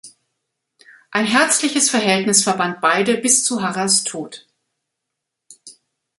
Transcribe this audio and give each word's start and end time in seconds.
Ein 1.11 1.27
herzliches 1.27 1.91
Verhältnis 1.91 2.41
verband 2.41 2.81
beide 2.81 3.19
bis 3.19 3.43
zu 3.43 3.61
Harrers 3.61 4.03
Tod. 4.03 4.47